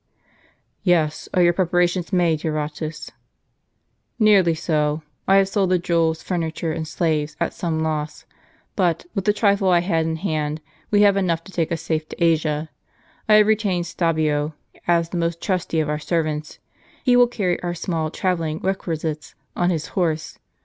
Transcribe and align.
"Yes; 0.81 1.29
are 1.31 1.43
your 1.43 1.53
preparations 1.53 2.11
made, 2.11 2.43
Eurotas?"" 2.43 3.11
Nearly 4.27 4.55
so. 4.55 5.03
I 5.27 5.35
have 5.35 5.47
sold 5.49 5.69
the 5.69 5.77
jewels, 5.77 6.23
furniture, 6.23 6.71
and 6.71 6.87
slaves, 6.87 7.37
at 7.39 7.53
some 7.53 7.81
loss; 7.83 8.25
but, 8.75 9.05
with 9.13 9.25
the 9.25 9.31
trifle 9.31 9.69
I 9.69 9.81
had 9.81 10.07
in 10.07 10.15
hand, 10.15 10.59
we 10.89 11.03
have 11.03 11.17
enough 11.17 11.43
to 11.43 11.51
take 11.51 11.71
us 11.71 11.83
safe 11.83 12.09
to 12.09 12.23
Asia. 12.23 12.71
I 13.29 13.35
have 13.35 13.45
retained 13.45 13.85
Stabio, 13.85 14.53
as 14.87 15.09
the 15.09 15.17
most 15.17 15.39
trusty 15.39 15.79
of 15.79 15.87
our 15.87 15.99
servants; 15.99 16.57
he 17.03 17.15
will 17.15 17.27
carry 17.27 17.61
our 17.61 17.75
small 17.75 18.09
trav 18.09 18.39
elling 18.39 18.57
requisites 18.63 19.35
on 19.55 19.69
his 19.69 19.89
horse. 19.89 20.39